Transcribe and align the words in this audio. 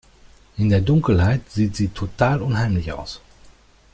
In 0.57 0.69
der 0.69 0.81
Dunkelheit 0.81 1.41
sieht 1.51 1.75
sie 1.75 1.89
total 1.89 2.41
unheimlich 2.41 2.91
aus. 2.91 3.21